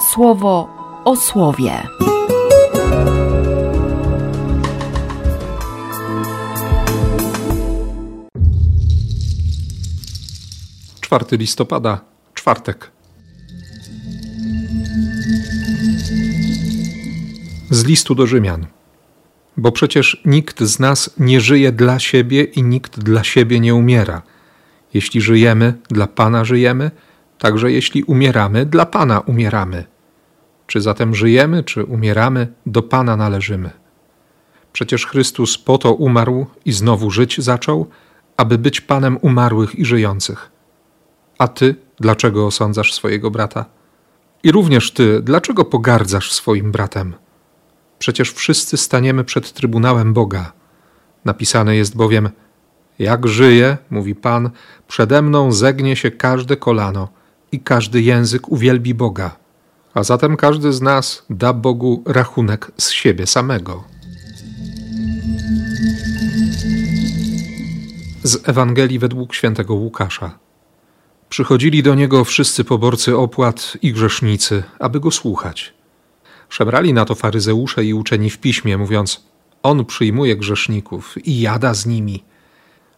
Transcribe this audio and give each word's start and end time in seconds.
słowo 0.00 0.68
o 1.04 1.16
słowie. 1.16 1.82
4 11.00 11.24
listopada, 11.36 12.00
czwartek. 12.34 12.90
Z 17.70 17.84
listu 17.84 18.14
do 18.14 18.26
Rzymian. 18.26 18.66
Bo 19.56 19.72
przecież 19.72 20.22
nikt 20.24 20.62
z 20.62 20.78
nas 20.78 21.10
nie 21.18 21.40
żyje 21.40 21.72
dla 21.72 21.98
siebie 21.98 22.44
i 22.44 22.62
nikt 22.62 23.00
dla 23.00 23.24
siebie 23.24 23.60
nie 23.60 23.74
umiera. 23.74 24.22
Jeśli 24.94 25.20
żyjemy, 25.20 25.74
dla 25.88 26.06
Pana 26.06 26.44
żyjemy, 26.44 26.90
także 27.38 27.72
jeśli 27.72 28.02
umieramy, 28.02 28.66
dla 28.66 28.86
Pana 28.86 29.20
umieramy. 29.20 29.84
Czy 30.66 30.80
zatem 30.80 31.14
żyjemy, 31.14 31.64
czy 31.64 31.84
umieramy, 31.84 32.48
do 32.66 32.82
Pana 32.82 33.16
należymy. 33.16 33.70
Przecież 34.72 35.06
Chrystus 35.06 35.58
po 35.58 35.78
to 35.78 35.94
umarł 35.94 36.46
i 36.64 36.72
znowu 36.72 37.10
żyć 37.10 37.40
zaczął, 37.40 37.86
aby 38.36 38.58
być 38.58 38.80
Panem 38.80 39.18
umarłych 39.22 39.74
i 39.74 39.84
żyjących. 39.84 40.50
A 41.38 41.48
ty, 41.48 41.74
dlaczego 42.00 42.46
osądzasz 42.46 42.94
swojego 42.94 43.30
brata? 43.30 43.64
I 44.42 44.52
również 44.52 44.92
ty, 44.92 45.22
dlaczego 45.22 45.64
pogardzasz 45.64 46.32
swoim 46.32 46.72
bratem? 46.72 47.14
Przecież 47.98 48.32
wszyscy 48.32 48.76
staniemy 48.76 49.24
przed 49.24 49.52
Trybunałem 49.52 50.12
Boga. 50.12 50.52
Napisane 51.24 51.76
jest 51.76 51.96
bowiem: 51.96 52.28
Jak 52.98 53.28
żyje, 53.28 53.76
mówi 53.90 54.14
Pan, 54.14 54.50
przede 54.88 55.22
mną 55.22 55.52
zegnie 55.52 55.96
się 55.96 56.10
każde 56.10 56.56
kolano 56.56 57.17
i 57.52 57.60
każdy 57.60 58.02
język 58.02 58.48
uwielbi 58.48 58.94
Boga. 58.94 59.36
A 59.94 60.02
zatem 60.02 60.36
każdy 60.36 60.72
z 60.72 60.82
nas 60.82 61.22
da 61.30 61.52
Bogu 61.52 62.02
rachunek 62.06 62.72
z 62.78 62.90
siebie 62.90 63.26
samego. 63.26 63.84
Z 68.22 68.48
Ewangelii 68.48 68.98
według 68.98 69.34
świętego 69.34 69.74
Łukasza. 69.74 70.38
Przychodzili 71.28 71.82
do 71.82 71.94
niego 71.94 72.24
wszyscy 72.24 72.64
poborcy 72.64 73.16
opłat 73.16 73.76
i 73.82 73.92
grzesznicy, 73.92 74.62
aby 74.78 75.00
go 75.00 75.10
słuchać. 75.10 75.74
Szemrali 76.48 76.92
na 76.92 77.04
to 77.04 77.14
faryzeusze 77.14 77.84
i 77.84 77.94
uczeni 77.94 78.30
w 78.30 78.38
piśmie, 78.38 78.78
mówiąc: 78.78 79.24
On 79.62 79.84
przyjmuje 79.84 80.36
grzeszników 80.36 81.26
i 81.26 81.40
jada 81.40 81.74
z 81.74 81.86
nimi. 81.86 82.24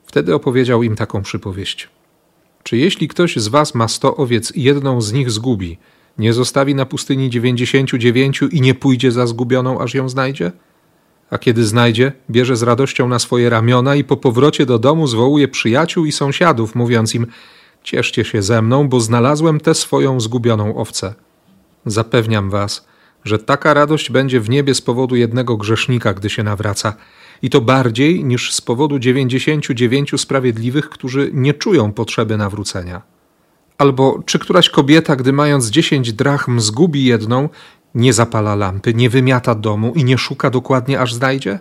Wtedy 0.05 0.35
opowiedział 0.35 0.83
im 0.83 0.97
taką 0.97 1.23
przypowieść. 1.23 1.89
Czy 2.71 2.77
jeśli 2.77 3.09
ktoś 3.09 3.37
z 3.37 3.49
was 3.49 3.75
ma 3.75 3.89
sto 3.89 4.17
owiec 4.17 4.53
i 4.53 4.63
jedną 4.63 5.01
z 5.01 5.13
nich 5.13 5.31
zgubi, 5.31 5.79
nie 6.19 6.33
zostawi 6.33 6.75
na 6.75 6.87
pustyni 6.87 7.31
dziewięćdziesięciu 7.31 7.99
dziewięciu 7.99 8.49
i 8.49 8.61
nie 8.61 8.75
pójdzie 8.75 9.13
za 9.13 9.27
zgubioną, 9.27 9.81
aż 9.81 9.95
ją 9.95 10.09
znajdzie? 10.09 10.53
A 11.31 11.39
kiedy 11.39 11.65
znajdzie, 11.65 12.13
bierze 12.31 12.57
z 12.57 12.63
radością 12.63 13.09
na 13.09 13.19
swoje 13.19 13.51
ramiona 13.51 13.95
i 13.95 14.05
po 14.05 14.17
powrocie 14.17 14.67
do 14.67 14.79
domu 14.79 15.07
zwołuje 15.07 15.49
przyjaciół 15.49 16.05
i 16.05 16.13
sąsiadów, 16.13 16.75
mówiąc 16.75 17.15
im– 17.15 17.27
Cieszcie 17.83 18.25
się 18.25 18.43
ze 18.43 18.63
mną, 18.63 18.89
bo 18.89 19.01
znalazłem 19.01 19.61
tę 19.61 19.75
swoją 19.75 20.21
zgubioną 20.21 20.77
owcę. 20.77 21.15
Zapewniam 21.87 22.51
was, 22.51 22.87
że 23.25 23.39
taka 23.39 23.75
radość 23.75 24.11
będzie 24.11 24.41
w 24.41 24.51
niebie 24.51 24.75
z 24.75 24.81
powodu 24.81 25.17
jednego 25.17 25.57
grzesznika, 25.57 26.15
gdy 26.15 26.31
się 26.31 26.43
nawraca, 26.43 26.95
i 27.43 27.51
to 27.51 27.61
bardziej 27.61 28.25
niż 28.25 28.53
z 28.55 28.61
powodu 28.61 28.99
dziewięćdziesięciu 28.99 29.75
dziewięciu 29.75 30.19
sprawiedliwych, 30.19 30.91
którzy 30.91 31.31
nie 31.35 31.55
czują 31.55 31.93
potrzeby 31.93 32.37
nawrócenia. 32.37 33.03
Albo 33.79 34.23
czy 34.27 34.39
któraś 34.39 34.71
kobieta, 34.71 35.17
gdy 35.17 35.33
mając 35.33 35.71
dziesięć 35.71 36.13
drachm 36.13 36.61
zgubi 36.61 37.05
jedną, 37.05 37.49
nie 37.95 38.13
zapala 38.13 38.55
lampy, 38.55 38.95
nie 38.95 39.11
wymiata 39.11 39.55
domu 39.55 39.93
i 39.97 40.05
nie 40.05 40.19
szuka 40.19 40.51
dokładnie, 40.51 41.01
aż 41.01 41.15
znajdzie? 41.15 41.59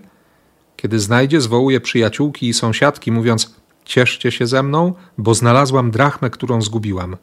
Kiedy 0.76 1.00
znajdzie, 1.00 1.42
zwołuje 1.42 1.82
przyjaciółki 1.82 2.48
i 2.48 2.54
sąsiadki, 2.54 3.12
mówiąc: 3.12 3.56
Cieszcie 3.86 4.32
się 4.32 4.48
ze 4.48 4.64
mną, 4.64 4.94
bo 5.18 5.34
znalazłam 5.34 5.92
drachmę, 5.92 6.30
którą 6.30 6.62
zgubiłam. 6.62 7.18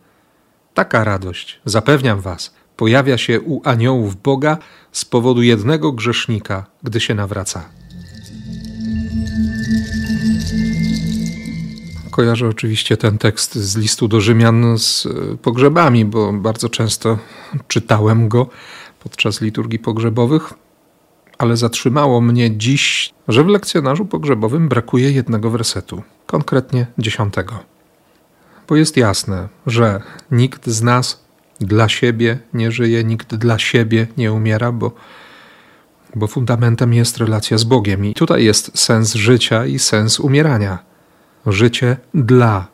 Taka 0.75 1.05
radość, 1.05 1.61
zapewniam 1.65 2.21
was, 2.21 2.55
pojawia 2.77 3.19
się 3.19 3.41
u 3.41 3.61
aniołów 3.65 4.23
Boga 4.23 4.59
z 4.93 5.05
powodu 5.05 5.43
jednego 5.43 5.93
grzesznika, 5.93 6.67
gdy 6.83 7.01
się 7.01 7.15
nawraca. 7.15 7.69
Kojarzę 12.17 12.49
oczywiście 12.49 12.97
ten 12.97 13.19
tekst 13.19 13.55
z 13.55 13.77
listu 13.77 14.09
do 14.09 14.21
Rzymian 14.21 14.79
z 14.79 15.09
pogrzebami, 15.43 16.05
bo 16.05 16.33
bardzo 16.33 16.69
często 16.69 17.19
czytałem 17.69 18.29
go 18.29 18.47
podczas 19.01 19.41
liturgii 19.41 19.79
pogrzebowych, 19.79 20.55
ale 21.39 21.57
zatrzymało 21.57 22.21
mnie 22.21 22.57
dziś, 22.57 23.15
że 23.29 23.45
w 23.45 23.47
lekcjonarzu 23.47 24.05
pogrzebowym 24.05 24.69
brakuje 24.69 25.13
jednego 25.13 25.51
wersetu 25.51 26.03
konkretnie 26.27 26.87
dziesiątego. 26.99 27.59
Bo 28.69 28.77
jest 28.77 28.97
jasne, 28.97 29.49
że 29.67 30.03
nikt 30.31 30.67
z 30.67 30.83
nas 30.83 31.25
dla 31.61 31.89
siebie 31.89 32.39
nie 32.55 32.73
żyje, 32.73 33.05
nikt 33.05 33.35
dla 33.35 33.59
siebie 33.59 34.07
nie 34.17 34.33
umiera, 34.33 34.73
bo, 34.73 34.93
bo 36.15 36.27
fundamentem 36.27 36.95
jest 36.95 37.19
relacja 37.19 37.59
z 37.59 37.65
Bogiem. 37.65 38.05
I 38.05 38.15
tutaj 38.15 38.45
jest 38.45 38.79
sens 38.79 39.15
życia 39.15 39.67
i 39.67 39.79
sens 39.79 40.21
umierania. 40.21 40.86
Życie 41.47 41.97
dla, 42.15 42.67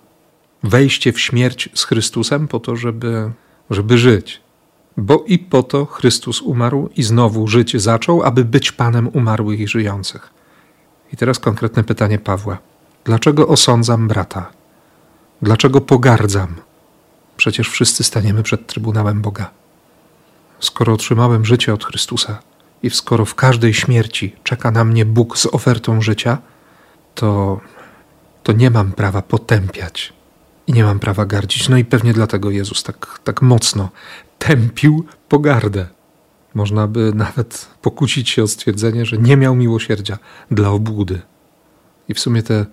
wejście 0.62 1.12
w 1.12 1.20
śmierć 1.20 1.68
z 1.74 1.84
Chrystusem 1.84 2.48
po 2.48 2.60
to, 2.60 2.76
żeby, 2.76 3.30
żeby 3.70 3.98
żyć. 3.98 4.40
Bo 4.96 5.24
i 5.26 5.38
po 5.38 5.62
to 5.62 5.86
Chrystus 5.86 6.42
umarł 6.42 6.90
i 6.96 7.02
znowu 7.02 7.48
żyć 7.48 7.80
zaczął, 7.80 8.22
aby 8.22 8.44
być 8.44 8.72
Panem 8.72 9.08
umarłych 9.08 9.60
i 9.60 9.68
żyjących. 9.68 10.30
I 11.12 11.16
teraz 11.16 11.38
konkretne 11.38 11.84
pytanie 11.84 12.18
Pawła. 12.18 12.58
Dlaczego 13.04 13.48
osądzam 13.48 14.08
brata? 14.08 14.50
Dlaczego 15.42 15.80
pogardzam? 15.80 16.54
Przecież 17.36 17.70
wszyscy 17.70 18.04
staniemy 18.04 18.42
przed 18.42 18.66
Trybunałem 18.66 19.22
Boga. 19.22 19.50
Skoro 20.60 20.92
otrzymałem 20.92 21.44
życie 21.44 21.74
od 21.74 21.84
Chrystusa 21.84 22.42
i 22.82 22.90
skoro 22.90 23.24
w 23.24 23.34
każdej 23.34 23.74
śmierci 23.74 24.36
czeka 24.44 24.70
na 24.70 24.84
mnie 24.84 25.04
Bóg 25.04 25.38
z 25.38 25.46
ofertą 25.46 26.00
życia, 26.00 26.38
to, 27.14 27.60
to 28.42 28.52
nie 28.52 28.70
mam 28.70 28.92
prawa 28.92 29.22
potępiać 29.22 30.12
i 30.66 30.72
nie 30.72 30.84
mam 30.84 30.98
prawa 30.98 31.26
gardzić. 31.26 31.68
No 31.68 31.76
i 31.76 31.84
pewnie 31.84 32.12
dlatego 32.12 32.50
Jezus 32.50 32.82
tak, 32.82 33.20
tak 33.24 33.42
mocno 33.42 33.88
tępił 34.38 35.06
pogardę. 35.28 35.86
Można 36.54 36.86
by 36.86 37.12
nawet 37.14 37.68
pokusić 37.82 38.30
się 38.30 38.42
o 38.42 38.48
stwierdzenie, 38.48 39.06
że 39.06 39.18
nie 39.18 39.36
miał 39.36 39.54
miłosierdzia 39.54 40.18
dla 40.50 40.70
obłudy. 40.70 41.20
I 42.08 42.14
w 42.14 42.20
sumie 42.20 42.42
te, 42.42 42.66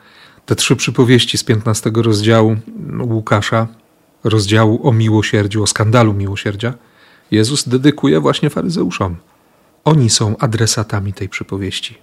te 0.45 0.55
trzy 0.55 0.75
przypowieści 0.75 1.37
z 1.37 1.43
15 1.43 1.91
rozdziału 1.95 2.55
Łukasza, 2.99 3.67
rozdziału 4.23 4.87
o 4.87 4.91
miłosierdziu, 4.91 5.63
o 5.63 5.67
skandalu 5.67 6.13
miłosierdzia, 6.13 6.73
Jezus 7.31 7.69
dedykuje 7.69 8.19
właśnie 8.19 8.49
faryzeuszom. 8.49 9.15
Oni 9.85 10.09
są 10.09 10.37
adresatami 10.37 11.13
tej 11.13 11.29
przypowieści, 11.29 11.97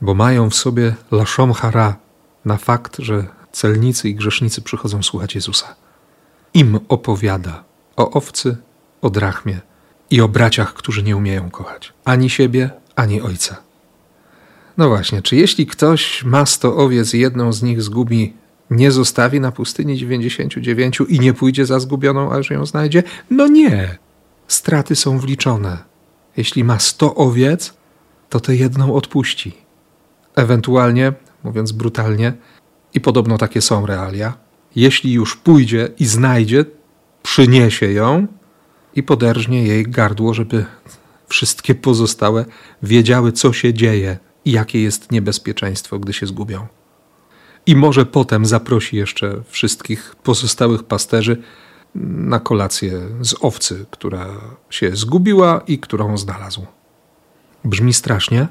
bo 0.00 0.14
mają 0.14 0.50
w 0.50 0.54
sobie 0.54 0.94
laszom 1.10 1.52
hara 1.52 1.96
na 2.44 2.56
fakt, 2.56 2.96
że 2.98 3.26
celnicy 3.52 4.08
i 4.08 4.14
grzesznicy 4.14 4.62
przychodzą 4.62 5.02
słuchać 5.02 5.34
Jezusa. 5.34 5.74
Im 6.54 6.80
opowiada 6.88 7.64
o 7.96 8.10
owcy, 8.10 8.56
o 9.02 9.10
drachmie 9.10 9.60
i 10.10 10.20
o 10.20 10.28
braciach, 10.28 10.74
którzy 10.74 11.02
nie 11.02 11.16
umieją 11.16 11.50
kochać 11.50 11.92
ani 12.04 12.30
siebie, 12.30 12.70
ani 12.96 13.20
ojca. 13.20 13.56
No 14.76 14.88
właśnie, 14.88 15.22
czy 15.22 15.36
jeśli 15.36 15.66
ktoś 15.66 16.24
ma 16.24 16.46
sto 16.46 16.76
owiec 16.76 17.14
i 17.14 17.20
jedną 17.20 17.52
z 17.52 17.62
nich 17.62 17.82
zgubi, 17.82 18.34
nie 18.70 18.90
zostawi 18.90 19.40
na 19.40 19.52
pustyni 19.52 19.96
dziewięćdziesięciu 19.96 20.60
dziewięciu 20.60 21.04
i 21.04 21.20
nie 21.20 21.34
pójdzie 21.34 21.66
za 21.66 21.80
zgubioną, 21.80 22.32
aż 22.32 22.50
ją 22.50 22.66
znajdzie? 22.66 23.02
No 23.30 23.48
nie. 23.48 23.98
Straty 24.48 24.96
są 24.96 25.18
wliczone. 25.18 25.78
Jeśli 26.36 26.64
ma 26.64 26.78
sto 26.78 27.14
owiec, 27.14 27.74
to 28.28 28.40
tę 28.40 28.56
jedną 28.56 28.94
odpuści. 28.94 29.56
Ewentualnie, 30.36 31.12
mówiąc 31.44 31.72
brutalnie, 31.72 32.32
i 32.94 33.00
podobno 33.00 33.38
takie 33.38 33.60
są 33.60 33.86
realia, 33.86 34.34
jeśli 34.76 35.12
już 35.12 35.36
pójdzie 35.36 35.88
i 35.98 36.06
znajdzie, 36.06 36.64
przyniesie 37.22 37.92
ją 37.92 38.26
i 38.94 39.02
poderżnie 39.02 39.62
jej 39.62 39.84
gardło, 39.84 40.34
żeby 40.34 40.64
wszystkie 41.28 41.74
pozostałe 41.74 42.44
wiedziały, 42.82 43.32
co 43.32 43.52
się 43.52 43.74
dzieje 43.74 44.18
i 44.44 44.52
jakie 44.52 44.82
jest 44.82 45.12
niebezpieczeństwo, 45.12 45.98
gdy 45.98 46.12
się 46.12 46.26
zgubią. 46.26 46.66
I 47.66 47.76
może 47.76 48.06
potem 48.06 48.46
zaprosi 48.46 48.96
jeszcze 48.96 49.42
wszystkich 49.48 50.16
pozostałych 50.22 50.82
pasterzy 50.82 51.42
na 51.94 52.40
kolację 52.40 52.92
z 53.20 53.34
owcy, 53.40 53.86
która 53.90 54.26
się 54.70 54.96
zgubiła 54.96 55.60
i 55.66 55.78
którą 55.78 56.18
znalazł. 56.18 56.66
Brzmi 57.64 57.92
strasznie, 57.94 58.48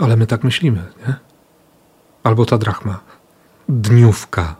ale 0.00 0.16
my 0.16 0.26
tak 0.26 0.44
myślimy, 0.44 0.84
nie? 1.06 1.25
Albo 2.26 2.46
ta 2.46 2.58
drachma. 2.58 3.00
Dniówka. 3.68 4.56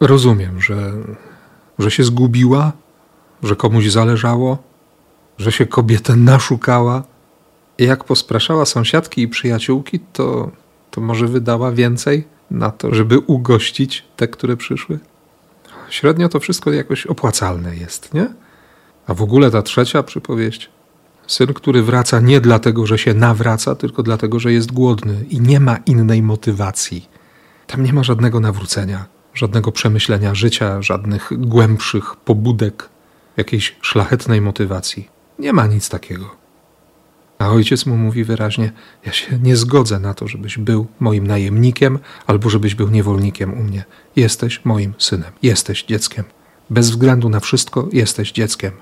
Rozumiem, 0.00 0.60
że, 0.60 0.92
że 1.78 1.90
się 1.90 2.04
zgubiła, 2.04 2.72
że 3.42 3.56
komuś 3.56 3.88
zależało, 3.88 4.58
że 5.38 5.52
się 5.52 5.66
kobietę 5.66 6.16
naszukała. 6.16 7.02
Jak 7.78 8.04
pospraszała 8.04 8.64
sąsiadki 8.64 9.22
i 9.22 9.28
przyjaciółki, 9.28 10.00
to, 10.12 10.50
to 10.90 11.00
może 11.00 11.26
wydała 11.26 11.72
więcej 11.72 12.24
na 12.50 12.70
to, 12.70 12.94
żeby 12.94 13.18
ugościć 13.18 14.04
te, 14.16 14.28
które 14.28 14.56
przyszły? 14.56 14.98
Średnio 15.90 16.28
to 16.28 16.40
wszystko 16.40 16.72
jakoś 16.72 17.06
opłacalne 17.06 17.76
jest, 17.76 18.14
nie? 18.14 18.34
A 19.06 19.14
w 19.14 19.22
ogóle 19.22 19.50
ta 19.50 19.62
trzecia 19.62 20.02
przypowieść. 20.02 20.70
Syn, 21.26 21.54
który 21.54 21.82
wraca 21.82 22.20
nie 22.20 22.40
dlatego, 22.40 22.86
że 22.86 22.98
się 22.98 23.14
nawraca, 23.14 23.74
tylko 23.74 24.02
dlatego, 24.02 24.38
że 24.40 24.52
jest 24.52 24.72
głodny 24.72 25.24
i 25.30 25.40
nie 25.40 25.60
ma 25.60 25.76
innej 25.76 26.22
motywacji. 26.22 27.08
Tam 27.66 27.82
nie 27.84 27.92
ma 27.92 28.02
żadnego 28.02 28.40
nawrócenia, 28.40 29.06
żadnego 29.34 29.72
przemyślenia 29.72 30.34
życia, 30.34 30.82
żadnych 30.82 31.30
głębszych 31.32 32.16
pobudek, 32.16 32.88
jakiejś 33.36 33.76
szlachetnej 33.80 34.40
motywacji. 34.40 35.08
Nie 35.38 35.52
ma 35.52 35.66
nic 35.66 35.88
takiego. 35.88 36.42
A 37.38 37.50
ojciec 37.50 37.86
mu 37.86 37.96
mówi 37.96 38.24
wyraźnie: 38.24 38.72
Ja 39.06 39.12
się 39.12 39.38
nie 39.38 39.56
zgodzę 39.56 39.98
na 40.00 40.14
to, 40.14 40.28
żebyś 40.28 40.58
był 40.58 40.86
moim 41.00 41.26
najemnikiem 41.26 41.98
albo 42.26 42.50
żebyś 42.50 42.74
był 42.74 42.88
niewolnikiem 42.88 43.54
u 43.54 43.62
mnie. 43.62 43.84
Jesteś 44.16 44.64
moim 44.64 44.94
synem, 44.98 45.32
jesteś 45.42 45.84
dzieckiem. 45.84 46.24
Bez 46.70 46.90
względu 46.90 47.28
na 47.28 47.40
wszystko 47.40 47.88
jesteś 47.92 48.32
dzieckiem. 48.32 48.72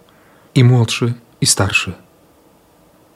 I 0.54 0.64
młodszy, 0.64 1.14
i 1.40 1.46
starszy. 1.46 1.92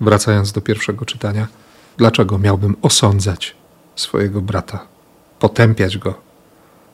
Wracając 0.01 0.53
do 0.53 0.61
pierwszego 0.61 1.05
czytania, 1.05 1.49
dlaczego 1.97 2.39
miałbym 2.39 2.77
osądzać 2.83 3.57
swojego 3.97 4.41
brata, 4.41 4.87
potępiać 5.39 5.99
go? 5.99 6.15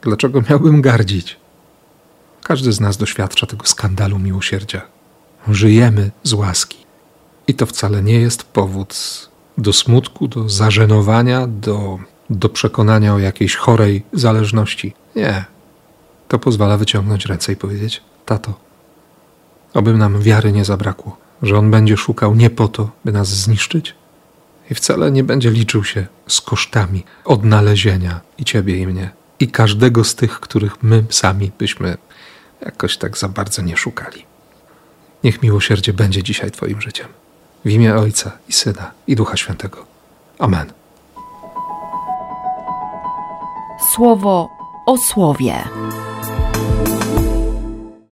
Dlaczego 0.02 0.42
miałbym 0.50 0.82
gardzić? 0.82 1.36
Każdy 2.42 2.72
z 2.72 2.80
nas 2.80 2.96
doświadcza 2.96 3.46
tego 3.46 3.66
skandalu 3.66 4.18
miłosierdzia. 4.18 4.82
Żyjemy 5.48 6.10
z 6.22 6.32
łaski. 6.32 6.78
I 7.46 7.54
to 7.54 7.66
wcale 7.66 8.02
nie 8.02 8.20
jest 8.20 8.44
powód 8.44 8.94
do 9.58 9.72
smutku, 9.72 10.28
do 10.28 10.48
zażenowania, 10.48 11.46
do, 11.46 11.98
do 12.30 12.48
przekonania 12.48 13.14
o 13.14 13.18
jakiejś 13.18 13.56
chorej 13.56 14.02
zależności. 14.12 14.94
Nie. 15.16 15.44
To 16.28 16.38
pozwala 16.38 16.76
wyciągnąć 16.76 17.26
ręce 17.26 17.52
i 17.52 17.56
powiedzieć: 17.56 18.02
Tato, 18.26 18.54
oby 19.74 19.94
nam 19.94 20.22
wiary 20.22 20.52
nie 20.52 20.64
zabrakło, 20.64 21.16
że 21.42 21.58
on 21.58 21.70
będzie 21.70 21.96
szukał 21.96 22.34
nie 22.34 22.50
po 22.50 22.68
to, 22.68 22.90
by 23.04 23.12
nas 23.12 23.28
zniszczyć 23.28 23.94
i 24.70 24.74
wcale 24.74 25.10
nie 25.10 25.24
będzie 25.24 25.50
liczył 25.50 25.84
się 25.84 26.06
z 26.26 26.40
kosztami 26.40 27.04
odnalezienia 27.24 28.20
i 28.38 28.44
ciebie, 28.44 28.76
i 28.76 28.86
mnie, 28.86 29.10
i 29.40 29.48
każdego 29.48 30.04
z 30.04 30.14
tych, 30.14 30.40
których 30.40 30.82
my 30.82 31.04
sami 31.10 31.50
byśmy 31.58 31.96
jakoś 32.60 32.96
tak 32.96 33.18
za 33.18 33.28
bardzo 33.28 33.62
nie 33.62 33.76
szukali. 33.76 34.24
Niech 35.24 35.42
miłosierdzie 35.42 35.92
będzie 35.92 36.22
dzisiaj 36.22 36.50
Twoim 36.50 36.80
życiem. 36.80 37.06
W 37.64 37.70
imię 37.70 37.94
Ojca 37.94 38.38
i 38.48 38.52
Syna 38.52 38.90
i 39.06 39.16
Ducha 39.16 39.36
Świętego. 39.36 39.84
Amen. 40.38 40.72
Słowo 43.94 44.48
o 44.86 44.98
słowie. 44.98 45.64